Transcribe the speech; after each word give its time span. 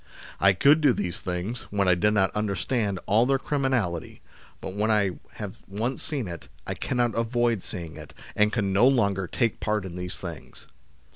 "I 0.49 0.53
could 0.53 0.81
do 0.81 0.93
these 0.93 1.19
things: 1.21 1.67
when 1.69 1.87
I 1.87 1.93
did 1.93 2.09
not 2.15 2.35
understand 2.35 2.99
all 3.05 3.27
their 3.27 3.37
criminality, 3.37 4.23
but 4.59 4.73
when 4.73 4.89
I 4.89 4.93
i2 4.95 4.97
4 4.97 4.97
THE 4.97 4.97
SLAVERY 4.97 5.13
OF 5.13 5.13
OUR 5.13 5.29
TIMES 5.29 5.37
have 5.69 5.79
once 5.83 6.03
seen 6.03 6.27
it, 6.27 6.47
I 6.65 6.73
cannot 6.73 7.13
avoid 7.15 7.61
seeing 7.61 7.97
it, 7.97 8.13
and 8.35 8.51
can 8.51 8.73
no 8.73 8.87
longer 8.87 9.27
take 9.27 9.59
part 9.59 9.85
in 9.85 9.95
these 9.95 10.17
things. 10.17 10.65